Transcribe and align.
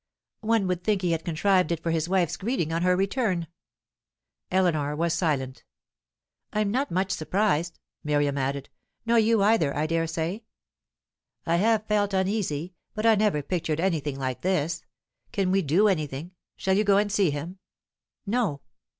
"One 0.39 0.65
would 0.65 0.83
think 0.83 1.03
he 1.03 1.11
had 1.11 1.23
contrived 1.23 1.71
it 1.71 1.83
for 1.83 1.91
his 1.91 2.09
wife's 2.09 2.35
greeting 2.35 2.73
on 2.73 2.81
her 2.81 2.95
return." 2.95 3.45
Eleanor 4.49 4.95
was 4.95 5.13
silent. 5.13 5.63
"I 6.51 6.61
am 6.61 6.71
not 6.71 6.89
much 6.89 7.11
surprised," 7.11 7.77
Miriam 8.03 8.35
added. 8.35 8.69
"Nor 9.05 9.19
you 9.19 9.43
either, 9.43 9.77
I 9.77 9.85
dare 9.85 10.07
say?" 10.07 10.43
"I 11.45 11.57
have 11.57 11.85
felt 11.85 12.15
uneasy; 12.15 12.73
but 12.95 13.05
I 13.05 13.13
never 13.13 13.43
pictured 13.43 13.79
anything 13.79 14.17
like 14.17 14.41
this. 14.41 14.83
Can 15.31 15.51
we 15.51 15.61
do 15.61 15.87
anything? 15.87 16.31
Shall 16.57 16.73
you 16.75 16.83
go 16.83 16.97
and 16.97 17.11
see 17.11 17.29
him?" 17.29 17.59
"No." 18.25 18.61